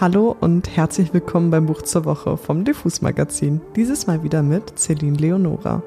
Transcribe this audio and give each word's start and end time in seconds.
Hallo 0.00 0.34
und 0.40 0.74
herzlich 0.78 1.12
willkommen 1.12 1.50
beim 1.50 1.66
Buch 1.66 1.82
zur 1.82 2.06
Woche 2.06 2.38
vom 2.38 2.64
Diffus 2.64 3.02
Magazin. 3.02 3.60
Dieses 3.76 4.06
Mal 4.06 4.22
wieder 4.22 4.42
mit 4.42 4.78
Celine 4.78 5.18
Leonora. 5.18 5.82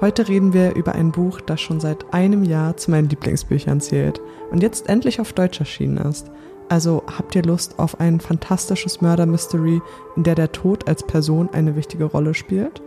Heute 0.00 0.26
reden 0.26 0.52
wir 0.52 0.74
über 0.74 0.96
ein 0.96 1.12
Buch, 1.12 1.40
das 1.40 1.60
schon 1.60 1.78
seit 1.78 2.12
einem 2.12 2.42
Jahr 2.42 2.76
zu 2.76 2.90
meinen 2.90 3.08
Lieblingsbüchern 3.08 3.80
zählt 3.80 4.20
und 4.50 4.64
jetzt 4.64 4.88
endlich 4.88 5.20
auf 5.20 5.32
Deutsch 5.32 5.60
erschienen 5.60 5.98
ist. 5.98 6.28
Also 6.68 7.04
habt 7.06 7.36
ihr 7.36 7.44
Lust 7.44 7.78
auf 7.78 8.00
ein 8.00 8.18
fantastisches 8.18 9.00
Mörder-Mystery, 9.00 9.80
in 10.16 10.24
der 10.24 10.34
der 10.34 10.50
Tod 10.50 10.88
als 10.88 11.04
Person 11.04 11.48
eine 11.52 11.76
wichtige 11.76 12.06
Rolle 12.06 12.34
spielt? 12.34 12.82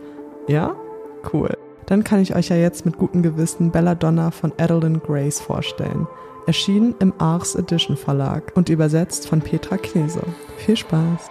Ja? 0.46 0.76
Cool. 1.32 1.56
Dann 1.86 2.04
kann 2.04 2.20
ich 2.20 2.36
euch 2.36 2.50
ja 2.50 2.56
jetzt 2.56 2.84
mit 2.84 2.98
gutem 2.98 3.22
Gewissen 3.22 3.70
Belladonna 3.70 4.30
von 4.30 4.52
Adeline 4.58 4.98
Grace 4.98 5.40
vorstellen. 5.40 6.06
Erschienen 6.46 6.94
im 7.00 7.12
Ars 7.18 7.54
Edition 7.54 7.96
Verlag 7.96 8.52
und 8.54 8.68
übersetzt 8.68 9.28
von 9.28 9.40
Petra 9.40 9.76
Knese. 9.76 10.22
Viel 10.58 10.76
Spaß! 10.76 11.30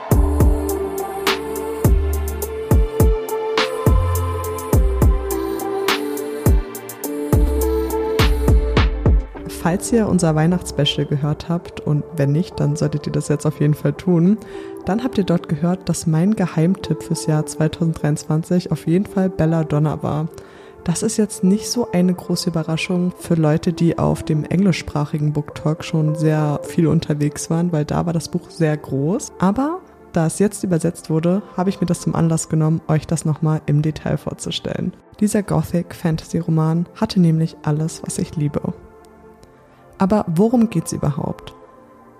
falls 9.66 9.92
ihr 9.92 10.08
unser 10.08 10.36
Weihnachtsspecial 10.36 11.08
gehört 11.08 11.50
habt, 11.50 11.80
und 11.80 12.04
wenn 12.16 12.32
nicht, 12.32 12.60
dann 12.60 12.76
solltet 12.76 13.08
ihr 13.08 13.12
das 13.12 13.30
jetzt 13.30 13.48
auf 13.48 13.60
jeden 13.60 13.74
Fall 13.74 13.94
tun, 13.94 14.38
dann 14.86 15.04
habt 15.04 15.18
ihr 15.18 15.24
dort 15.24 15.50
gehört, 15.50 15.90
dass 15.90 16.06
mein 16.06 16.36
Geheimtipp 16.36 17.02
fürs 17.02 17.26
Jahr 17.26 17.48
2023 17.48 18.72
auf 18.72 18.86
jeden 18.86 19.08
Fall 19.08 19.28
Belladonna 19.28 20.04
war. 20.04 20.28
Das 20.86 21.02
ist 21.02 21.18
jetzt 21.18 21.44
nicht 21.44 21.68
so 21.68 21.92
eine 21.92 22.14
große 22.14 22.52
Überraschung 22.52 23.12
für 23.18 23.34
Leute, 23.34 23.74
die 23.74 23.98
auf 23.98 24.22
dem 24.22 24.46
englischsprachigen 24.46 25.34
Book 25.34 25.56
Talk 25.56 25.84
schon 25.84 26.14
sehr 26.14 26.60
viel 26.62 26.86
unterwegs 26.86 27.50
waren, 27.50 27.72
weil 27.72 27.86
da 27.86 28.06
war 28.06 28.14
das 28.14 28.30
Buch 28.30 28.52
sehr 28.52 28.78
groß. 28.78 29.32
Aber 29.40 29.82
da 30.14 30.28
es 30.28 30.38
jetzt 30.38 30.64
übersetzt 30.64 31.10
wurde, 31.10 31.42
habe 31.58 31.72
ich 31.72 31.82
mir 31.82 31.88
das 31.88 32.02
zum 32.02 32.14
Anlass 32.14 32.50
genommen, 32.50 32.82
euch 32.88 33.08
das 33.08 33.26
nochmal 33.26 33.62
im 33.66 33.82
Detail 33.82 34.18
vorzustellen. 34.18 34.94
Dieser 35.20 35.42
Gothic-Fantasy-Roman 35.42 36.86
hatte 36.94 37.20
nämlich 37.20 37.58
alles, 37.64 38.04
was 38.06 38.20
ich 38.20 38.36
liebe. 38.36 38.62
Aber 39.98 40.24
worum 40.28 40.70
geht's 40.70 40.94
überhaupt? 40.94 41.56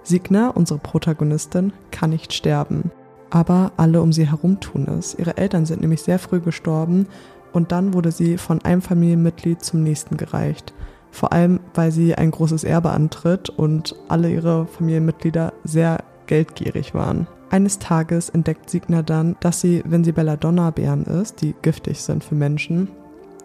Signa, 0.02 0.50
unsere 0.50 0.80
Protagonistin, 0.80 1.72
kann 1.92 2.10
nicht 2.10 2.34
sterben. 2.34 2.90
Aber 3.30 3.74
alle 3.78 4.02
um 4.02 4.12
sie 4.12 4.30
herum 4.30 4.60
tun 4.60 4.88
es. 4.88 5.14
Ihre 5.14 5.38
Eltern 5.38 5.66
sind 5.66 5.82
nämlich 5.82 6.02
sehr 6.02 6.20
früh 6.20 6.40
gestorben 6.40 7.08
und 7.56 7.72
dann 7.72 7.94
wurde 7.94 8.12
sie 8.12 8.38
von 8.38 8.64
einem 8.64 8.82
Familienmitglied 8.82 9.64
zum 9.64 9.82
nächsten 9.82 10.18
gereicht. 10.18 10.74
Vor 11.10 11.32
allem, 11.32 11.62
weil 11.74 11.92
sie 11.92 12.14
ein 12.14 12.32
großes 12.32 12.66
Erbe 12.66 12.90
antritt 12.90 13.50
und 13.50 13.96
alle 14.10 14.30
ihre 14.30 14.68
Familienmitglieder 14.68 15.54
sehr 15.64 16.04
geldgierig 16.28 16.94
waren. 16.94 17.28
Eines 17.50 17.80
Tages 17.80 18.30
entdeckt 18.30 18.70
Signa 18.70 19.02
dann, 19.02 19.38
dass 19.40 19.62
sie, 19.62 19.82
wenn 19.86 20.04
sie 20.04 20.12
Belladonna-Bären 20.12 21.06
ist, 21.06 21.42
die 21.42 21.56
giftig 21.62 22.02
sind 22.02 22.24
für 22.24 22.36
Menschen, 22.36 22.90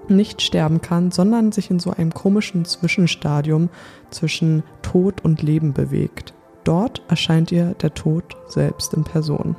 nicht 0.08 0.42
sterben 0.42 0.81
kann, 0.81 1.12
sondern 1.12 1.53
sich 1.53 1.70
in 1.70 1.78
so 1.78 1.92
einem 1.92 2.12
komischen 2.12 2.64
Zwischenstadium 2.64 3.69
zwischen 4.11 4.64
Tod 4.83 5.22
und 5.22 5.42
Leben 5.42 5.72
bewegt. 5.72 6.34
Dort 6.64 7.03
erscheint 7.08 7.53
ihr 7.53 7.75
der 7.75 7.94
Tod 7.94 8.36
selbst 8.48 8.92
in 8.94 9.05
Person. 9.05 9.55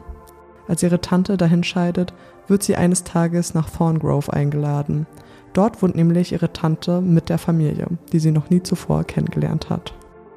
Als 0.72 0.84
ihre 0.84 1.02
Tante 1.02 1.36
dahin 1.36 1.66
scheidet, 1.66 2.14
wird 2.48 2.64
sie 2.64 2.78
eines 2.78 3.04
Tages 3.04 3.54
nach 3.54 3.70
Thorngrove 3.70 4.32
eingeladen. 4.32 5.06
Dort 5.52 5.82
wohnt 5.82 5.98
nämlich 5.98 6.32
ihre 6.32 6.54
Tante 6.54 7.02
mit 7.02 7.28
der 7.28 7.40
Familie, 7.40 7.88
die 8.14 8.20
sie 8.20 8.32
noch 8.32 8.50
nie 8.50 8.64
zuvor 8.64 9.04
kennengelernt 9.04 9.70
hat. 9.70 9.94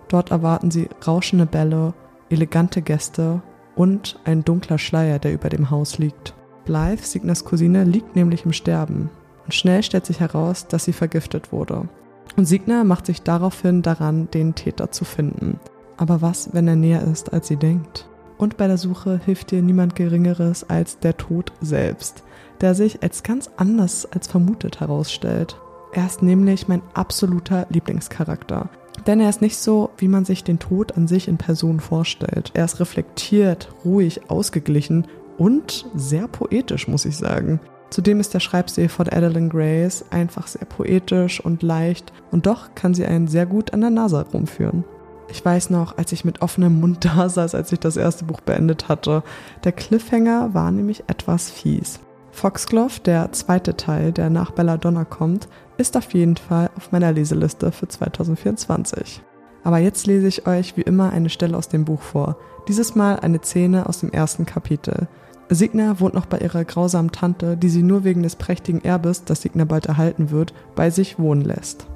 Dort 0.09 0.33
erwarten 0.33 0.73
sie 0.73 0.89
rauschende 1.07 1.47
Bälle, 1.47 1.95
elegante 2.31 2.83
Gäste 2.83 3.43
und 3.77 4.19
ein 4.25 4.45
dunkler 4.45 4.79
Schleier, 4.79 5.21
der 5.21 5.33
über 5.33 5.51
dem 5.51 5.71
Haus 5.71 5.99
liegt. 5.99 6.35
Blythe, 6.65 7.05
Signas 7.05 7.45
Cousine, 7.45 7.85
liegt 7.85 8.17
nämlich 8.17 8.45
im 8.45 8.53
Sterben. 8.53 9.11
Und 9.45 9.55
schnell 9.55 9.85
stellt 9.85 10.05
sich 10.05 10.19
heraus, 10.19 10.67
dass 10.67 10.85
sie 10.85 10.93
vergiftet 10.93 11.53
wurde. 11.53 11.89
Und 12.37 12.47
Signa 12.47 12.83
macht 12.83 13.07
sich 13.07 13.23
daraufhin 13.23 13.83
daran, 13.83 14.29
den 14.35 14.57
Täter 14.57 14.91
zu 14.91 15.05
finden. 15.05 15.61
Aber 15.97 16.23
was, 16.23 16.53
wenn 16.53 16.67
er 16.67 16.75
näher 16.75 17.03
ist, 17.03 17.33
als 17.33 17.47
sie 17.47 17.57
denkt? 17.57 18.08
Und 18.45 18.59
bei 18.59 18.67
der 18.67 18.77
Suche 18.77 19.19
hilft 19.25 19.53
dir 19.53 19.63
niemand 19.63 19.97
Geringeres 19.97 20.69
als 20.69 20.99
der 20.99 21.17
Tod 21.17 21.55
selbst, 21.63 22.25
der 22.61 22.75
sich 22.75 23.03
als 23.03 23.23
ganz 23.23 23.49
anders 23.57 24.05
als 24.05 24.27
vermutet 24.27 24.81
herausstellt. 24.81 25.59
Er 25.95 26.05
ist 26.05 26.23
nämlich 26.23 26.69
mein 26.69 26.83
absoluter 26.93 27.67
Lieblingscharakter. 27.71 28.69
Denn 29.07 29.19
er 29.19 29.31
ist 29.31 29.41
nicht 29.41 29.57
so, 29.57 29.89
wie 29.97 30.09
man 30.09 30.27
sich 30.27 30.45
den 30.45 30.59
Tod 30.59 30.95
an 30.95 31.09
sich 31.09 31.27
in 31.27 31.39
Person 31.39 31.81
vorstellt. 31.81 32.51
Er 32.53 32.67
ist 32.67 32.81
reflektiert, 32.81 33.71
ruhig, 33.83 34.29
ausgeglichen 34.29 35.07
und 35.39 35.87
sehr 35.95 36.29
poetisch, 36.29 36.87
muss 36.87 37.07
ich 37.07 37.17
sagen. 37.17 37.61
Zudem 37.89 38.21
ist 38.21 38.35
der 38.35 38.41
Schreibstil 38.41 38.91
von 38.91 39.09
Adeline 39.09 39.49
Grace 39.49 40.05
einfach 40.11 40.49
sehr 40.49 40.67
poetisch 40.67 41.43
und 41.43 41.63
leicht 41.63 42.13
und 42.31 42.45
doch 42.45 42.75
kann 42.75 42.93
sie 42.93 43.07
einen 43.07 43.27
sehr 43.27 43.47
gut 43.47 43.73
an 43.73 43.81
der 43.81 43.89
Nase 43.89 44.19
herumführen. 44.19 44.85
Ich 45.29 45.45
weiß 45.45 45.70
noch, 45.70 45.98
als 45.98 46.12
ich 46.12 46.24
mit 46.24 46.42
offenem 46.42 46.80
Mund 46.80 47.05
da 47.05 47.29
saß, 47.29 47.55
als 47.55 47.73
ich 47.73 47.80
das 47.80 47.96
erste 47.96 48.24
Buch 48.24 48.40
beendet 48.40 48.89
hatte. 48.89 49.23
Der 49.64 49.73
Cliffhanger 49.73 50.55
war 50.55 50.70
nämlich 50.70 51.05
etwas 51.07 51.51
fies. 51.51 52.01
Foxglove, 52.30 53.01
der 53.01 53.30
zweite 53.33 53.77
Teil, 53.77 54.11
der 54.13 54.29
nach 54.29 54.51
Belladonna 54.51 55.05
kommt, 55.05 55.48
ist 55.77 55.96
auf 55.96 56.13
jeden 56.14 56.36
Fall 56.36 56.70
auf 56.77 56.90
meiner 56.90 57.13
Leseliste 57.13 57.70
für 57.70 57.86
2024. 57.86 59.23
Aber 59.63 59.79
jetzt 59.79 60.07
lese 60.07 60.27
ich 60.27 60.46
euch 60.46 60.77
wie 60.77 60.83
immer 60.83 61.11
eine 61.11 61.30
Stelle 61.30 61.57
aus 61.57 61.68
dem 61.68 61.84
Buch 61.84 62.02
vor. 62.02 62.36
Dieses 62.68 62.95
Mal 62.95 63.20
eine 63.20 63.40
Szene 63.40 63.89
aus 63.89 64.01
dem 64.01 64.11
ersten 64.11 64.46
Kapitel. 64.46 65.08
Signa 65.48 66.01
wohnt 66.01 66.14
noch 66.14 66.27
bei 66.27 66.39
ihrer 66.39 66.64
grausamen 66.64 67.13
Tante, 67.13 67.57
die 67.57 67.68
sie 67.68 67.83
nur 67.83 68.05
wegen 68.05 68.23
des 68.23 68.36
prächtigen 68.36 68.83
Erbes, 68.84 69.24
das 69.24 69.42
Signa 69.42 69.64
bald 69.64 69.86
erhalten 69.86 70.30
wird, 70.30 70.55
bei 70.74 70.90
sich 70.90 71.18
wohnen 71.18 71.42
lässt. 71.42 71.86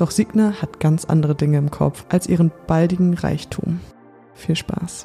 Doch 0.00 0.10
Signa 0.10 0.62
hat 0.62 0.80
ganz 0.80 1.04
andere 1.04 1.34
Dinge 1.34 1.58
im 1.58 1.70
Kopf 1.70 2.06
als 2.08 2.26
ihren 2.26 2.50
baldigen 2.66 3.12
Reichtum. 3.12 3.80
Viel 4.32 4.56
Spaß. 4.56 5.04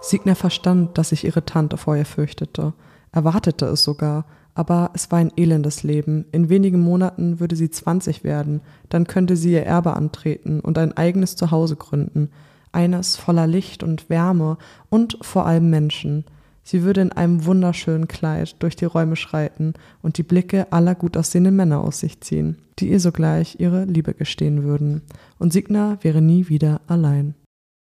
Signa 0.00 0.34
verstand, 0.34 0.98
dass 0.98 1.10
sich 1.10 1.24
ihre 1.24 1.44
Tante 1.44 1.76
vor 1.76 1.96
ihr 1.96 2.04
fürchtete, 2.04 2.72
erwartete 3.12 3.66
es 3.66 3.84
sogar, 3.84 4.24
aber 4.52 4.90
es 4.94 5.12
war 5.12 5.20
ein 5.20 5.30
elendes 5.36 5.84
Leben. 5.84 6.24
In 6.32 6.48
wenigen 6.48 6.80
Monaten 6.80 7.38
würde 7.38 7.54
sie 7.54 7.70
20 7.70 8.24
werden, 8.24 8.62
dann 8.88 9.06
könnte 9.06 9.36
sie 9.36 9.52
ihr 9.52 9.64
Erbe 9.64 9.94
antreten 9.94 10.58
und 10.58 10.76
ein 10.76 10.96
eigenes 10.96 11.36
Zuhause 11.36 11.76
gründen, 11.76 12.30
eines 12.72 13.14
voller 13.14 13.46
Licht 13.46 13.84
und 13.84 14.10
Wärme 14.10 14.58
und 14.90 15.18
vor 15.22 15.46
allem 15.46 15.70
Menschen. 15.70 16.24
Sie 16.64 16.82
würde 16.82 17.02
in 17.02 17.12
einem 17.12 17.44
wunderschönen 17.44 18.08
Kleid 18.08 18.56
durch 18.60 18.74
die 18.74 18.86
Räume 18.86 19.16
schreiten 19.16 19.74
und 20.02 20.16
die 20.16 20.22
Blicke 20.22 20.72
aller 20.72 20.94
gut 20.94 21.16
aussehenden 21.16 21.54
Männer 21.54 21.80
aus 21.80 22.00
sich 22.00 22.20
ziehen, 22.22 22.56
die 22.78 22.88
ihr 22.88 23.00
sogleich 23.00 23.60
ihre 23.60 23.84
Liebe 23.84 24.14
gestehen 24.14 24.64
würden. 24.64 25.02
Und 25.38 25.52
Signa 25.52 25.98
wäre 26.00 26.22
nie 26.22 26.48
wieder 26.48 26.80
allein. 26.86 27.34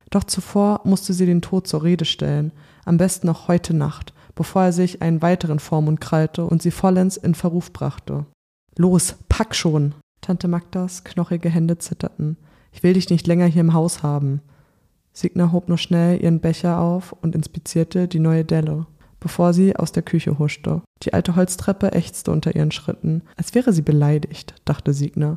Doch 0.09 0.25
zuvor 0.25 0.81
musste 0.85 1.13
sie 1.13 1.27
den 1.27 1.43
Tod 1.43 1.69
zur 1.69 1.85
Rede 1.85 2.07
stellen, 2.07 2.53
am 2.85 2.97
besten 2.97 3.27
noch 3.27 3.49
heute 3.49 3.75
Nacht, 3.75 4.15
bevor 4.35 4.65
er 4.65 4.73
sich 4.73 5.03
einen 5.03 5.21
weiteren 5.23 5.59
Vormund 5.59 6.01
krallte 6.01 6.45
und 6.45 6.63
sie 6.63 6.71
vollends 6.71 7.19
in 7.19 7.35
Verruf 7.35 7.73
brachte. 7.73 8.25
Los, 8.77 9.17
pack 9.29 9.55
schon! 9.55 9.95
Tante 10.23 10.49
Magdas 10.49 11.05
knochige 11.05 11.49
Hände 11.49 11.79
zitterten. 11.79 12.37
Ich 12.73 12.83
will 12.83 12.95
dich 12.95 13.11
nicht 13.11 13.27
länger 13.27 13.47
hier 13.47 13.61
im 13.61 13.75
Haus 13.75 14.03
haben. 14.03 14.41
Signa 15.21 15.53
hob 15.53 15.69
nur 15.69 15.77
schnell 15.77 16.23
ihren 16.23 16.41
Becher 16.41 16.81
auf 16.81 17.13
und 17.13 17.35
inspizierte 17.35 18.09
die 18.09 18.19
neue 18.19 18.45
Delle, 18.45 18.87
bevor 19.21 19.53
sie 19.53 19.77
aus 19.77 19.93
der 19.93 20.03
Küche 20.03 20.39
huschte. 20.39 20.81
Die 21.03 21.13
alte 21.13 21.37
Holztreppe 21.37 21.93
ächzte 21.93 22.31
unter 22.31 22.57
ihren 22.57 22.71
Schritten, 22.71 23.23
als 23.37 23.55
wäre 23.55 23.75
sie 23.75 23.83
beleidigt, 23.83 24.55
dachte 24.65 24.95
Signa. 24.95 25.37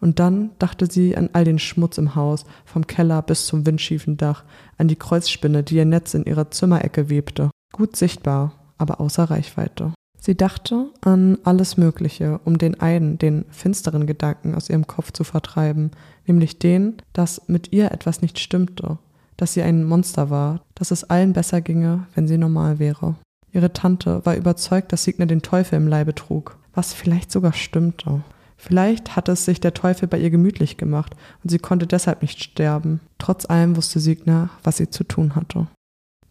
Und 0.00 0.20
dann 0.20 0.50
dachte 0.58 0.88
sie 0.88 1.16
an 1.16 1.30
all 1.32 1.44
den 1.44 1.58
Schmutz 1.58 1.98
im 1.98 2.14
Haus, 2.14 2.44
vom 2.64 2.86
Keller 2.86 3.20
bis 3.22 3.46
zum 3.46 3.66
windschiefen 3.66 4.16
Dach, 4.16 4.44
an 4.78 4.86
die 4.88 4.96
Kreuzspinne, 4.96 5.64
die 5.64 5.76
ihr 5.76 5.86
Netz 5.86 6.14
in 6.14 6.24
ihrer 6.24 6.50
Zimmerecke 6.50 7.10
webte. 7.10 7.50
Gut 7.72 7.96
sichtbar, 7.96 8.52
aber 8.78 9.00
außer 9.00 9.24
Reichweite. 9.24 9.92
Sie 10.18 10.36
dachte 10.36 10.90
an 11.02 11.38
alles 11.44 11.76
Mögliche, 11.76 12.40
um 12.44 12.58
den 12.58 12.80
einen, 12.80 13.18
den 13.18 13.44
finsteren 13.50 14.06
Gedanken 14.06 14.54
aus 14.54 14.70
ihrem 14.70 14.86
Kopf 14.86 15.12
zu 15.12 15.24
vertreiben, 15.24 15.90
nämlich 16.26 16.58
den, 16.58 16.96
dass 17.12 17.48
mit 17.48 17.72
ihr 17.72 17.92
etwas 17.92 18.22
nicht 18.22 18.38
stimmte, 18.38 18.98
dass 19.36 19.52
sie 19.52 19.62
ein 19.62 19.84
Monster 19.84 20.30
war, 20.30 20.60
dass 20.74 20.90
es 20.90 21.04
allen 21.04 21.32
besser 21.32 21.60
ginge, 21.60 22.06
wenn 22.14 22.28
sie 22.28 22.38
normal 22.38 22.78
wäre. 22.78 23.16
Ihre 23.52 23.72
Tante 23.72 24.24
war 24.24 24.36
überzeugt, 24.36 24.92
dass 24.92 25.04
Signa 25.04 25.26
den 25.26 25.42
Teufel 25.42 25.76
im 25.76 25.88
Leibe 25.88 26.14
trug, 26.14 26.58
was 26.74 26.92
vielleicht 26.92 27.32
sogar 27.32 27.52
stimmte. 27.52 28.22
Vielleicht 28.56 29.16
hatte 29.16 29.32
es 29.32 29.44
sich 29.44 29.60
der 29.60 29.74
Teufel 29.74 30.08
bei 30.08 30.18
ihr 30.18 30.30
gemütlich 30.30 30.76
gemacht 30.76 31.14
und 31.42 31.50
sie 31.50 31.58
konnte 31.58 31.86
deshalb 31.86 32.22
nicht 32.22 32.42
sterben. 32.42 33.00
Trotz 33.18 33.48
allem 33.48 33.76
wusste 33.76 34.00
Signa, 34.00 34.50
was 34.62 34.78
sie 34.78 34.90
zu 34.90 35.04
tun 35.04 35.36
hatte. 35.36 35.68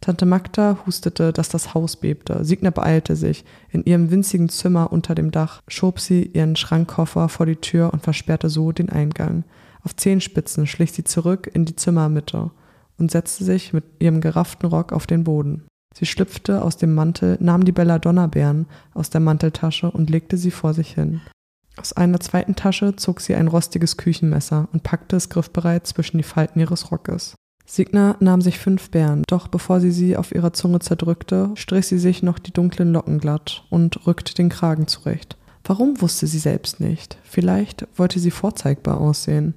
Tante 0.02 0.26
Magda 0.26 0.78
hustete, 0.86 1.34
dass 1.34 1.50
das 1.50 1.74
Haus 1.74 1.96
bebte. 1.96 2.44
Signa 2.46 2.70
beeilte 2.70 3.16
sich. 3.16 3.44
In 3.72 3.84
ihrem 3.86 4.12
winzigen 4.12 4.50
Zimmer 4.50 4.92
unter 4.92 5.16
dem 5.16 5.32
Dach 5.32 5.62
schob 5.68 6.00
sie 6.00 6.24
ihren 6.24 6.56
Schrankkoffer 6.56 7.30
vor 7.30 7.46
die 7.46 7.56
Tür 7.56 7.92
und 7.92 8.04
versperrte 8.04 8.50
so 8.50 8.72
den 8.72 8.90
Eingang. 8.90 9.46
Auf 9.84 9.96
Zehenspitzen 9.96 10.68
schlich 10.68 10.92
sie 10.92 11.04
zurück 11.04 11.50
in 11.52 11.66
die 11.66 11.76
Zimmermitte 11.76 12.52
und 12.98 13.12
setzte 13.12 13.44
sich 13.44 13.74
mit 13.74 13.84
ihrem 14.00 14.22
gerafften 14.22 14.68
Rock 14.68 14.94
auf 14.94 15.08
den 15.08 15.24
Boden. 15.24 15.64
Sie 15.98 16.06
schlüpfte 16.06 16.62
aus 16.62 16.78
dem 16.78 16.94
Mantel, 16.94 17.38
nahm 17.40 17.64
die 17.64 17.72
Belladonna-Beeren 17.72 18.68
aus 18.94 19.10
der 19.10 19.22
Manteltasche 19.22 19.90
und 19.90 20.10
legte 20.10 20.38
sie 20.38 20.52
vor 20.52 20.74
sich 20.74 20.94
hin. 20.94 21.22
Aus 21.78 21.94
einer 21.94 22.20
zweiten 22.20 22.56
Tasche 22.56 22.96
zog 22.96 23.22
sie 23.22 23.36
ein 23.36 23.48
rostiges 23.48 23.98
Küchenmesser 23.98 24.68
und 24.72 24.84
packte 24.84 25.16
es 25.16 25.30
griffbereit 25.30 25.88
zwischen 25.88 26.18
die 26.18 26.24
Falten 26.24 26.60
ihres 26.60 26.92
Rockes. 26.92 27.36
Signa 27.66 28.16
nahm 28.20 28.42
sich 28.42 28.60
fünf 28.60 28.92
Beeren, 28.92 29.24
doch 29.28 29.48
bevor 29.48 29.80
sie 29.80 29.92
sie 29.92 30.18
auf 30.18 30.34
ihrer 30.34 30.54
Zunge 30.54 30.80
zerdrückte, 30.80 31.52
strich 31.56 31.88
sie 31.88 31.98
sich 31.98 32.22
noch 32.22 32.40
die 32.40 32.54
dunklen 32.54 32.94
Locken 32.94 33.20
glatt 33.20 33.66
und 33.70 34.06
rückte 34.06 34.36
den 34.36 34.50
Kragen 34.50 34.88
zurecht. 34.88 35.38
Warum 35.64 36.00
wusste 36.00 36.28
sie 36.28 36.38
selbst 36.38 36.80
nicht? 36.80 37.18
Vielleicht 37.24 37.88
wollte 37.98 38.20
sie 38.20 38.32
vorzeigbar 38.32 39.02
aussehen. 39.02 39.56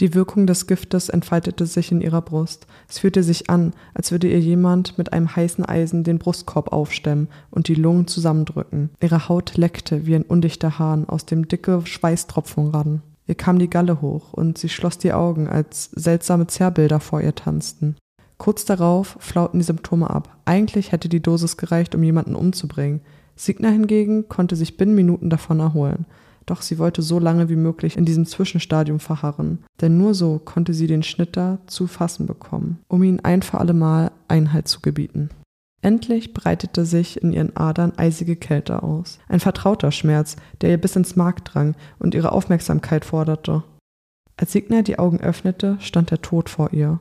Die 0.00 0.12
Wirkung 0.14 0.48
des 0.48 0.66
Giftes 0.66 1.08
entfaltete 1.08 1.66
sich 1.66 1.92
in 1.92 2.00
ihrer 2.00 2.20
Brust. 2.20 2.66
Es 2.88 2.98
fühlte 2.98 3.22
sich 3.22 3.48
an, 3.48 3.72
als 3.94 4.10
würde 4.10 4.28
ihr 4.28 4.40
jemand 4.40 4.98
mit 4.98 5.12
einem 5.12 5.34
heißen 5.34 5.64
Eisen 5.64 6.02
den 6.02 6.18
Brustkorb 6.18 6.72
aufstemmen 6.72 7.28
und 7.50 7.68
die 7.68 7.76
Lungen 7.76 8.08
zusammendrücken. 8.08 8.90
Ihre 9.00 9.28
Haut 9.28 9.56
leckte 9.56 10.04
wie 10.04 10.16
ein 10.16 10.24
undichter 10.24 10.80
Hahn, 10.80 11.08
aus 11.08 11.26
dem 11.26 11.46
dicke 11.46 11.86
Schweißtropfen 11.86 12.68
rann. 12.68 13.02
Ihr 13.26 13.36
kam 13.36 13.60
die 13.60 13.70
Galle 13.70 14.00
hoch 14.00 14.32
und 14.32 14.58
sie 14.58 14.68
schloss 14.68 14.98
die 14.98 15.12
Augen, 15.12 15.48
als 15.48 15.90
seltsame 15.92 16.48
Zerrbilder 16.48 16.98
vor 16.98 17.20
ihr 17.20 17.34
tanzten. 17.34 17.96
Kurz 18.36 18.64
darauf 18.64 19.16
flauten 19.20 19.60
die 19.60 19.64
Symptome 19.64 20.10
ab. 20.10 20.36
Eigentlich 20.44 20.90
hätte 20.90 21.08
die 21.08 21.22
Dosis 21.22 21.56
gereicht, 21.56 21.94
um 21.94 22.02
jemanden 22.02 22.34
umzubringen. 22.34 23.00
Signa 23.36 23.68
hingegen 23.68 24.28
konnte 24.28 24.56
sich 24.56 24.76
binnen 24.76 24.94
Minuten 24.94 25.30
davon 25.30 25.60
erholen. 25.60 26.04
Doch 26.46 26.62
sie 26.62 26.78
wollte 26.78 27.02
so 27.02 27.18
lange 27.18 27.48
wie 27.48 27.56
möglich 27.56 27.96
in 27.96 28.04
diesem 28.04 28.26
Zwischenstadium 28.26 29.00
verharren, 29.00 29.64
denn 29.80 29.96
nur 29.96 30.14
so 30.14 30.38
konnte 30.38 30.74
sie 30.74 30.86
den 30.86 31.02
Schnitter 31.02 31.58
zu 31.66 31.86
fassen 31.86 32.26
bekommen, 32.26 32.80
um 32.88 33.02
ihn 33.02 33.20
ein 33.20 33.42
für 33.42 33.58
allemal 33.58 34.10
Einhalt 34.28 34.68
zu 34.68 34.80
gebieten. 34.80 35.30
Endlich 35.80 36.32
breitete 36.32 36.86
sich 36.86 37.22
in 37.22 37.32
ihren 37.32 37.56
Adern 37.56 37.92
eisige 37.98 38.36
Kälte 38.36 38.82
aus. 38.82 39.18
Ein 39.28 39.40
vertrauter 39.40 39.92
Schmerz, 39.92 40.36
der 40.62 40.70
ihr 40.70 40.78
bis 40.78 40.96
ins 40.96 41.14
Mark 41.14 41.44
drang 41.44 41.74
und 41.98 42.14
ihre 42.14 42.32
Aufmerksamkeit 42.32 43.04
forderte. 43.04 43.64
Als 44.36 44.52
Signa 44.52 44.82
die 44.82 44.98
Augen 44.98 45.20
öffnete, 45.20 45.76
stand 45.80 46.10
der 46.10 46.22
Tod 46.22 46.48
vor 46.48 46.72
ihr, 46.72 47.00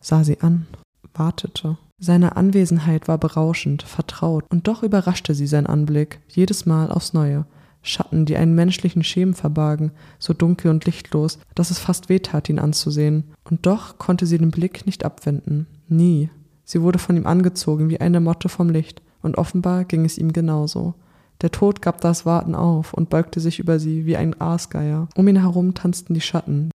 sah 0.00 0.24
sie 0.24 0.40
an, 0.40 0.66
wartete. 1.14 1.76
Seine 1.98 2.36
Anwesenheit 2.36 3.06
war 3.06 3.18
berauschend, 3.18 3.82
vertraut, 3.82 4.44
und 4.50 4.66
doch 4.66 4.82
überraschte 4.82 5.34
sie 5.34 5.46
sein 5.46 5.66
Anblick, 5.66 6.20
jedes 6.26 6.66
Mal 6.66 6.90
aufs 6.90 7.12
Neue. 7.12 7.44
Schatten, 7.82 8.26
die 8.26 8.36
einen 8.36 8.54
menschlichen 8.54 9.02
Schemen 9.02 9.34
verbargen, 9.34 9.92
so 10.18 10.32
dunkel 10.32 10.70
und 10.70 10.84
lichtlos, 10.86 11.38
dass 11.54 11.70
es 11.70 11.78
fast 11.78 12.08
wehtat, 12.08 12.48
ihn 12.48 12.58
anzusehen. 12.58 13.24
Und 13.48 13.66
doch 13.66 13.98
konnte 13.98 14.26
sie 14.26 14.38
den 14.38 14.50
Blick 14.50 14.86
nicht 14.86 15.04
abwenden. 15.04 15.66
Nie. 15.88 16.30
Sie 16.64 16.80
wurde 16.80 16.98
von 16.98 17.16
ihm 17.16 17.26
angezogen 17.26 17.88
wie 17.88 18.00
eine 18.00 18.20
Motte 18.20 18.48
vom 18.48 18.70
Licht, 18.70 19.02
und 19.20 19.38
offenbar 19.38 19.84
ging 19.84 20.04
es 20.04 20.18
ihm 20.18 20.32
genauso. 20.32 20.94
Der 21.42 21.50
Tod 21.50 21.82
gab 21.82 22.00
das 22.00 22.24
Warten 22.24 22.54
auf 22.54 22.94
und 22.94 23.10
beugte 23.10 23.40
sich 23.40 23.58
über 23.58 23.78
sie 23.78 24.06
wie 24.06 24.16
ein 24.16 24.40
Aasgeier. 24.40 25.08
Um 25.16 25.26
ihn 25.26 25.40
herum 25.40 25.74
tanzten 25.74 26.14
die 26.14 26.20
Schatten. 26.20 26.70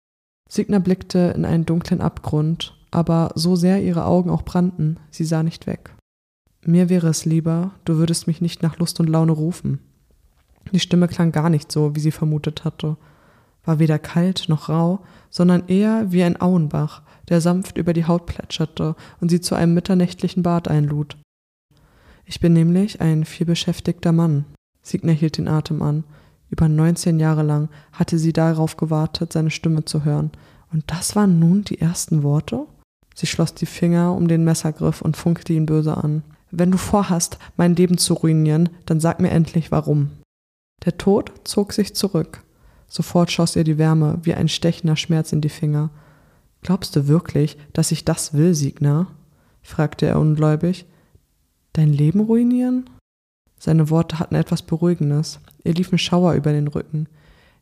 Signa 0.48 0.80
blickte 0.80 1.32
in 1.36 1.44
einen 1.44 1.66
dunklen 1.66 2.00
Abgrund, 2.00 2.76
aber 2.90 3.30
so 3.34 3.56
sehr 3.56 3.82
ihre 3.82 4.04
Augen 4.04 4.30
auch 4.30 4.42
brannten, 4.42 4.98
sie 5.10 5.24
sah 5.24 5.42
nicht 5.42 5.66
weg. 5.66 5.94
Mir 6.64 6.88
wäre 6.88 7.08
es 7.08 7.24
lieber, 7.24 7.72
du 7.84 7.96
würdest 7.96 8.26
mich 8.26 8.40
nicht 8.40 8.62
nach 8.62 8.78
Lust 8.78 8.98
und 8.98 9.08
Laune 9.08 9.32
rufen, 9.32 9.78
die 10.72 10.80
Stimme 10.80 11.08
klang 11.08 11.32
gar 11.32 11.50
nicht 11.50 11.70
so, 11.70 11.94
wie 11.94 12.00
sie 12.00 12.10
vermutet 12.10 12.64
hatte, 12.64 12.96
war 13.64 13.78
weder 13.78 13.98
kalt 13.98 14.48
noch 14.48 14.68
rau, 14.68 15.00
sondern 15.30 15.66
eher 15.68 16.12
wie 16.12 16.22
ein 16.22 16.40
Auenbach, 16.40 17.02
der 17.28 17.40
sanft 17.40 17.78
über 17.78 17.92
die 17.92 18.06
Haut 18.06 18.26
plätscherte 18.26 18.94
und 19.20 19.28
sie 19.28 19.40
zu 19.40 19.54
einem 19.54 19.74
mitternächtlichen 19.74 20.42
Bad 20.42 20.68
einlud. 20.68 21.16
Ich 22.24 22.40
bin 22.40 22.52
nämlich 22.52 23.00
ein 23.00 23.24
vielbeschäftigter 23.24 24.12
Mann. 24.12 24.44
Signer 24.82 25.12
hielt 25.12 25.38
den 25.38 25.48
Atem 25.48 25.82
an. 25.82 26.04
Über 26.48 26.68
19 26.68 27.18
Jahre 27.18 27.42
lang 27.42 27.68
hatte 27.92 28.18
sie 28.18 28.32
darauf 28.32 28.76
gewartet, 28.76 29.32
seine 29.32 29.50
Stimme 29.50 29.84
zu 29.84 30.04
hören. 30.04 30.30
Und 30.72 30.84
das 30.86 31.16
waren 31.16 31.38
nun 31.38 31.64
die 31.64 31.80
ersten 31.80 32.22
Worte? 32.22 32.66
Sie 33.14 33.26
schloss 33.26 33.54
die 33.54 33.66
Finger 33.66 34.14
um 34.14 34.28
den 34.28 34.44
Messergriff 34.44 35.02
und 35.02 35.16
funkelte 35.16 35.52
ihn 35.52 35.66
böse 35.66 35.96
an. 35.96 36.22
Wenn 36.50 36.70
du 36.70 36.78
vorhast, 36.78 37.38
mein 37.56 37.74
Leben 37.74 37.98
zu 37.98 38.14
ruinieren, 38.14 38.68
dann 38.84 39.00
sag 39.00 39.20
mir 39.20 39.30
endlich 39.30 39.72
warum. 39.72 40.10
Der 40.84 40.98
Tod 40.98 41.32
zog 41.44 41.72
sich 41.72 41.94
zurück. 41.94 42.42
Sofort 42.88 43.32
schoss 43.32 43.56
ihr 43.56 43.64
die 43.64 43.78
Wärme 43.78 44.18
wie 44.22 44.34
ein 44.34 44.48
stechender 44.48 44.96
Schmerz 44.96 45.32
in 45.32 45.40
die 45.40 45.48
Finger. 45.48 45.90
Glaubst 46.62 46.94
du 46.96 47.08
wirklich, 47.08 47.56
dass 47.72 47.92
ich 47.92 48.04
das 48.04 48.34
will, 48.34 48.54
Signa? 48.54 49.08
fragte 49.62 50.06
er 50.06 50.20
ungläubig. 50.20 50.86
Dein 51.72 51.92
Leben 51.92 52.20
ruinieren? 52.20 52.88
Seine 53.58 53.90
Worte 53.90 54.18
hatten 54.18 54.34
etwas 54.34 54.62
Beruhigendes. 54.62 55.40
Ihr 55.64 55.74
liefen 55.74 55.98
Schauer 55.98 56.34
über 56.34 56.52
den 56.52 56.68
Rücken. 56.68 57.08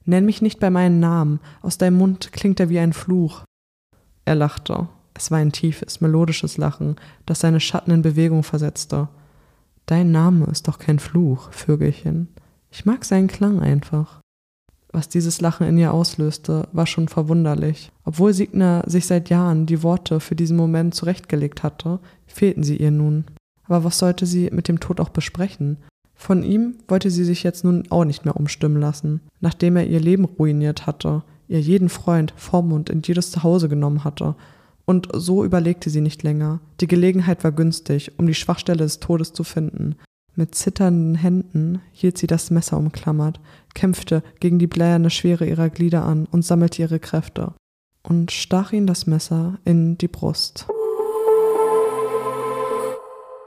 Nenn 0.04 0.26
mich 0.26 0.42
nicht 0.42 0.60
bei 0.60 0.70
meinem 0.70 1.00
Namen. 1.00 1.40
Aus 1.62 1.78
deinem 1.78 1.96
Mund 1.96 2.32
klingt 2.32 2.60
er 2.60 2.68
wie 2.68 2.78
ein 2.78 2.92
Fluch. 2.92 3.44
Er 4.24 4.34
lachte. 4.34 4.88
Es 5.14 5.30
war 5.30 5.38
ein 5.38 5.52
tiefes, 5.52 6.00
melodisches 6.00 6.56
Lachen, 6.58 6.96
das 7.24 7.40
seine 7.40 7.60
Schatten 7.60 7.92
in 7.92 8.02
Bewegung 8.02 8.42
versetzte. 8.42 9.08
Dein 9.86 10.10
Name 10.10 10.46
ist 10.46 10.66
doch 10.66 10.78
kein 10.78 10.98
Fluch, 10.98 11.52
Vögelchen. 11.52 12.28
Ich 12.74 12.84
mag 12.84 13.04
seinen 13.04 13.28
Klang 13.28 13.60
einfach. 13.60 14.20
Was 14.90 15.08
dieses 15.08 15.40
Lachen 15.40 15.64
in 15.64 15.78
ihr 15.78 15.94
auslöste, 15.94 16.66
war 16.72 16.88
schon 16.88 17.06
verwunderlich. 17.06 17.92
Obwohl 18.02 18.34
Signa 18.34 18.82
sich 18.88 19.06
seit 19.06 19.30
Jahren 19.30 19.66
die 19.66 19.84
Worte 19.84 20.18
für 20.18 20.34
diesen 20.34 20.56
Moment 20.56 20.92
zurechtgelegt 20.92 21.62
hatte, 21.62 22.00
fehlten 22.26 22.64
sie 22.64 22.76
ihr 22.76 22.90
nun. 22.90 23.26
Aber 23.62 23.84
was 23.84 24.00
sollte 24.00 24.26
sie 24.26 24.50
mit 24.50 24.66
dem 24.66 24.80
Tod 24.80 24.98
auch 24.98 25.10
besprechen? 25.10 25.76
Von 26.16 26.42
ihm 26.42 26.74
wollte 26.88 27.12
sie 27.12 27.22
sich 27.22 27.44
jetzt 27.44 27.62
nun 27.62 27.84
auch 27.90 28.04
nicht 28.04 28.24
mehr 28.24 28.36
umstimmen 28.36 28.80
lassen, 28.80 29.20
nachdem 29.38 29.76
er 29.76 29.86
ihr 29.86 30.00
Leben 30.00 30.24
ruiniert 30.24 30.84
hatte, 30.84 31.22
ihr 31.46 31.60
jeden 31.60 31.88
Freund, 31.88 32.34
Vormund 32.36 32.90
in 32.90 33.02
jedes 33.02 33.30
Zuhause 33.30 33.68
genommen 33.68 34.02
hatte. 34.02 34.34
Und 34.84 35.08
so 35.14 35.44
überlegte 35.44 35.90
sie 35.90 36.00
nicht 36.00 36.24
länger. 36.24 36.58
Die 36.80 36.88
Gelegenheit 36.88 37.44
war 37.44 37.52
günstig, 37.52 38.18
um 38.18 38.26
die 38.26 38.34
Schwachstelle 38.34 38.78
des 38.78 38.98
Todes 38.98 39.32
zu 39.32 39.44
finden. 39.44 39.94
Mit 40.36 40.56
zitternden 40.56 41.14
Händen 41.14 41.80
hielt 41.92 42.18
sie 42.18 42.26
das 42.26 42.50
Messer 42.50 42.76
umklammert, 42.76 43.40
kämpfte 43.74 44.22
gegen 44.40 44.58
die 44.58 44.66
blähende 44.66 45.10
Schwere 45.10 45.46
ihrer 45.46 45.70
Glieder 45.70 46.04
an 46.04 46.26
und 46.26 46.44
sammelte 46.44 46.82
ihre 46.82 46.98
Kräfte 46.98 47.54
und 48.02 48.32
stach 48.32 48.72
ihn 48.72 48.86
das 48.86 49.06
Messer 49.06 49.58
in 49.64 49.96
die 49.96 50.08
Brust. 50.08 50.66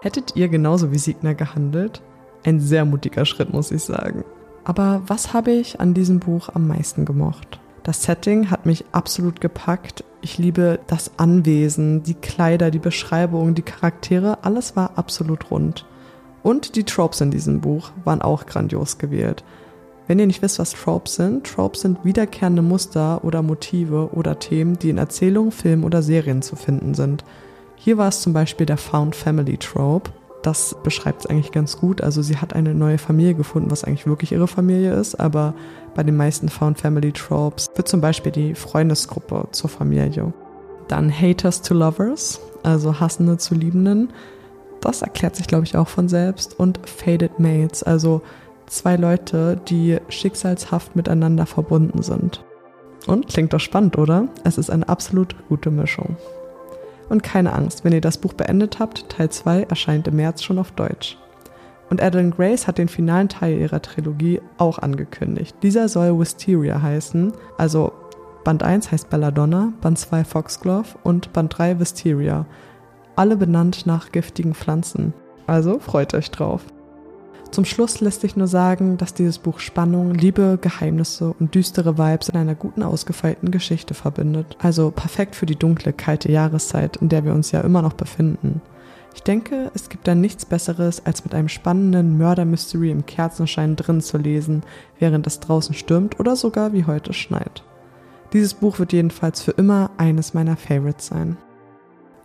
Hättet 0.02 0.36
ihr 0.38 0.48
genauso 0.48 0.92
wie 0.94 0.98
Signer 0.98 1.36
gehandelt? 1.36 2.02
Ein 2.46 2.62
sehr 2.62 2.86
mutiger 2.86 3.26
Schritt, 3.26 3.52
muss 3.52 3.72
ich 3.72 3.84
sagen. 3.84 4.24
Aber 4.64 5.02
was 5.08 5.34
habe 5.34 5.52
ich 5.52 5.82
an 5.82 5.94
diesem 5.94 6.20
Buch 6.20 6.50
am 6.54 6.68
meisten 6.68 7.04
gemocht? 7.04 7.60
Das 7.84 8.04
Setting 8.04 8.50
hat 8.50 8.66
mich 8.66 8.86
absolut 8.94 9.42
gepackt. 9.42 10.06
Ich 10.22 10.38
liebe 10.38 10.80
das 10.88 11.12
Anwesen, 11.18 12.04
die 12.04 12.14
Kleider, 12.14 12.72
die 12.72 12.80
Beschreibung, 12.80 13.56
die 13.56 13.62
Charaktere. 13.62 14.44
Alles 14.44 14.76
war 14.76 14.98
absolut 14.98 15.52
rund. 15.52 15.86
Und 16.44 16.76
die 16.76 16.84
Tropes 16.84 17.22
in 17.22 17.32
diesem 17.32 17.62
Buch 17.62 17.92
waren 18.04 18.22
auch 18.22 18.46
grandios 18.46 18.98
gewählt. 18.98 19.44
Wenn 20.08 20.20
ihr 20.20 20.28
nicht 20.28 20.42
wisst, 20.42 20.60
was 20.60 20.72
Tropes 20.72 21.16
sind, 21.16 21.46
Tropes 21.46 21.82
sind 21.82 22.06
wiederkehrende 22.06 22.62
Muster 22.62 23.24
oder 23.24 23.42
Motive 23.42 24.10
oder 24.14 24.40
Themen, 24.40 24.80
die 24.80 24.90
in 24.90 24.98
Erzählungen, 24.98 25.52
Filmen 25.52 25.84
oder 25.84 26.02
Serien 26.02 26.42
zu 26.42 26.56
finden 26.56 26.94
sind. 26.94 27.26
Hier 27.76 27.98
war 27.98 28.08
es 28.08 28.22
zum 28.22 28.32
Beispiel 28.32 28.66
der 28.66 28.78
Found 28.78 29.16
Family 29.16 29.58
Trope. 29.58 30.10
Das 30.44 30.78
beschreibt 30.82 31.22
es 31.22 31.26
eigentlich 31.26 31.52
ganz 31.52 31.78
gut. 31.78 32.02
Also 32.02 32.22
sie 32.22 32.38
hat 32.38 32.54
eine 32.54 32.74
neue 32.74 32.98
Familie 32.98 33.34
gefunden, 33.34 33.70
was 33.70 33.84
eigentlich 33.84 34.08
wirklich 34.08 34.32
ihre 34.32 34.48
Familie 34.48 34.94
ist, 34.94 35.20
aber 35.20 35.54
bei 35.94 36.04
den 36.04 36.16
meisten 36.16 36.48
Found 36.48 36.80
Family 36.80 37.12
Tropes 37.12 37.68
wird 37.76 37.90
zum 37.90 38.00
Beispiel 38.00 38.32
die 38.32 38.56
Freundesgruppe 38.56 39.50
zur 39.52 39.70
Familie. 39.70 40.32
Dann 40.88 41.12
Haters 41.12 41.62
to 41.64 41.74
Lovers, 41.74 42.40
also 42.64 42.98
Hassende 42.98 43.38
zu 43.38 43.56
Liebenden. 43.56 44.14
Das 44.82 45.02
erklärt 45.02 45.36
sich, 45.36 45.48
glaube 45.48 45.66
ich, 45.66 45.76
auch 45.76 45.88
von 45.88 46.08
selbst. 46.10 46.60
Und 46.60 46.80
Faded 46.88 47.40
Mates, 47.40 47.84
also 47.84 48.22
zwei 48.68 48.96
Leute, 48.96 49.60
die 49.68 49.98
schicksalshaft 50.10 50.96
miteinander 50.96 51.46
verbunden 51.46 52.02
sind. 52.02 52.44
Und 53.08 53.28
klingt 53.28 53.54
doch 53.54 53.60
spannend, 53.60 53.98
oder? 53.98 54.28
Es 54.44 54.58
ist 54.58 54.70
eine 54.70 54.88
absolut 54.88 55.36
gute 55.48 55.72
Mischung. 55.72 56.18
Und 57.10 57.24
keine 57.24 57.54
Angst, 57.54 57.86
wenn 57.86 57.94
ihr 57.94 58.02
das 58.02 58.18
Buch 58.18 58.34
beendet 58.34 58.80
habt, 58.80 59.10
Teil 59.10 59.30
2 59.30 59.64
erscheint 59.64 60.08
im 60.08 60.18
März 60.18 60.44
schon 60.44 60.60
auf 60.60 60.72
Deutsch. 60.72 61.18
Und 61.90 62.04
Adeline 62.04 62.32
Grace 62.32 62.68
hat 62.68 62.78
den 62.78 62.90
finalen 62.90 63.30
Teil 63.30 63.58
ihrer 63.58 63.82
Trilogie 63.82 64.42
auch 64.58 64.80
angekündigt. 64.80 65.56
Dieser 65.64 65.88
soll 65.88 66.20
Wisteria 66.20 66.82
heißen, 66.82 67.32
also 67.58 67.94
Band 68.44 68.64
1 68.64 68.92
heißt 68.92 69.10
Belladonna, 69.10 69.72
Band 69.82 69.98
2 69.98 70.26
Foxglove 70.26 70.98
und 71.04 71.32
Band 71.32 71.58
3 71.58 71.80
Wisteria 71.80 72.46
alle 73.18 73.36
benannt 73.36 73.86
nach 73.86 74.12
giftigen 74.12 74.54
Pflanzen. 74.54 75.14
Also 75.48 75.80
freut 75.80 76.14
euch 76.14 76.32
drauf. 76.32 76.64
Zum 77.52 77.66
Schluss 77.66 78.02
lässt 78.02 78.22
sich 78.22 78.36
nur 78.36 78.48
sagen, 78.48 78.98
dass 78.98 79.14
dieses 79.14 79.40
Buch 79.40 79.60
Spannung, 79.60 80.14
Liebe, 80.14 80.60
Geheimnisse 80.62 81.34
und 81.40 81.56
düstere 81.56 81.98
Vibes 81.98 82.30
in 82.30 82.38
einer 82.38 82.56
guten 82.56 82.84
ausgefeilten 82.84 83.52
Geschichte 83.52 83.94
verbindet. 83.94 84.58
Also 84.62 84.92
perfekt 84.92 85.36
für 85.36 85.46
die 85.46 85.56
dunkle, 85.56 85.94
kalte 85.94 86.32
Jahreszeit, 86.32 86.98
in 86.98 87.10
der 87.10 87.24
wir 87.24 87.34
uns 87.34 87.52
ja 87.52 87.62
immer 87.62 87.82
noch 87.82 87.94
befinden. 87.94 88.62
Ich 89.16 89.24
denke, 89.24 89.72
es 89.74 89.90
gibt 89.90 90.08
da 90.08 90.14
nichts 90.14 90.46
Besseres, 90.46 91.04
als 91.06 91.24
mit 91.24 91.34
einem 91.34 91.50
spannenden 91.50 92.18
Mörder-Mystery 92.18 92.92
im 92.92 93.06
Kerzenschein 93.06 93.76
drin 93.76 94.02
zu 94.02 94.18
lesen, 94.18 94.62
während 95.00 95.26
es 95.26 95.40
draußen 95.40 95.74
stürmt 95.74 96.20
oder 96.20 96.36
sogar 96.36 96.74
wie 96.74 96.86
heute 96.86 97.14
schneit. 97.14 97.64
Dieses 98.34 98.54
Buch 98.54 98.78
wird 98.78 98.94
jedenfalls 98.94 99.42
für 99.42 99.52
immer 99.52 99.90
eines 99.98 100.34
meiner 100.34 100.58
Favorites 100.58 101.08
sein. 101.08 101.38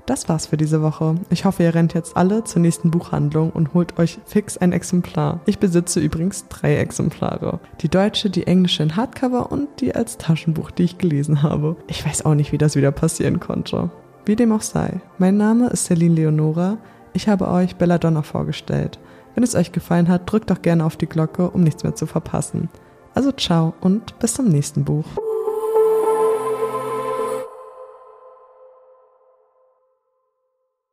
Das 0.07 0.29
war's 0.29 0.47
für 0.47 0.57
diese 0.57 0.83
Woche. 0.83 1.15
Ich 1.31 1.45
hoffe, 1.45 1.63
ihr 1.63 1.75
rennt 1.75 1.95
jetzt 1.95 2.17
alle 2.17 2.43
zur 2.43 2.61
nächsten 2.61 2.91
Buchhandlung 2.91 3.51
und 3.51 3.73
holt 3.73 3.99
euch 3.99 4.19
fix 4.25 4.59
ein 4.59 4.73
Exemplar. 4.73 5.41
Ich 5.47 5.61
besitze 5.61 6.01
übrigens 6.01 6.49
drei 6.49 6.77
Exemplare. 6.77 7.61
Die 7.81 7.89
deutsche, 7.89 8.29
die 8.29 8.47
englische 8.47 8.83
in 8.83 8.97
Hardcover 8.97 9.53
und 9.53 9.69
die 9.81 9.95
als 9.95 10.19
Taschenbuch, 10.19 10.73
die 10.73 10.83
ich 10.83 10.99
gelesen 10.99 11.43
habe. 11.43 11.77
Ich 11.87 12.05
weiß 12.05 12.25
auch 12.25 12.35
nicht, 12.35 12.51
wie 12.51 12.59
das 12.59 12.75
wieder 12.75 12.91
passieren 12.91 13.39
konnte. 13.39 13.91
Wie 14.25 14.37
dem 14.37 14.53
auch 14.53 14.63
sei, 14.63 15.01
mein 15.19 15.37
Name 15.37 15.69
ist 15.69 15.87
Celine 15.87 16.15
Leonora. 16.15 16.79
Ich 17.13 17.29
habe 17.29 17.49
euch 17.49 17.77
Belladonna 17.77 18.23
vorgestellt. 18.23 18.99
Wenn 19.35 19.45
es 19.45 19.55
euch 19.55 19.73
gefallen 19.73 20.09
hat, 20.09 20.31
drückt 20.31 20.51
doch 20.51 20.63
gerne 20.63 20.85
auf 20.85 20.97
die 20.97 21.07
Glocke, 21.07 21.51
um 21.51 21.63
nichts 21.63 21.85
mehr 21.85 21.95
zu 21.95 22.07
verpassen. 22.07 22.69
Also 23.15 23.33
ciao 23.33 23.75
und 23.81 24.19
bis 24.19 24.35
zum 24.35 24.49
nächsten 24.49 24.85
Buch. 24.85 25.07